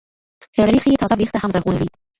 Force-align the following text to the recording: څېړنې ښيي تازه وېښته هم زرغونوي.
څېړنې 0.53 0.79
ښيي 0.83 0.99
تازه 1.01 1.15
وېښته 1.17 1.37
هم 1.39 1.51
زرغونوي. 1.55 1.89